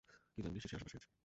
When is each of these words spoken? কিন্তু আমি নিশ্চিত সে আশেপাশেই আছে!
কিন্তু 0.33 0.47
আমি 0.49 0.55
নিশ্চিত 0.57 0.69
সে 0.71 0.77
আশেপাশেই 0.77 0.99
আছে! 0.99 1.11